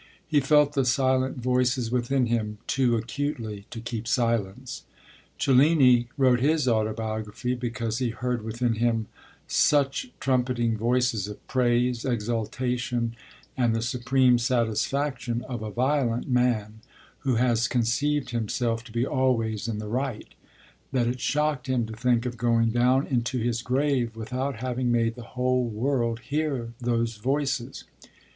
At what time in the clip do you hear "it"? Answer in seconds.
21.05-21.19